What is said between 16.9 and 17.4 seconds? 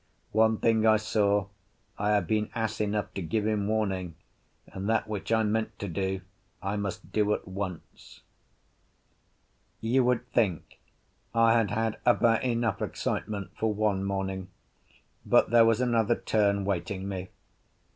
me.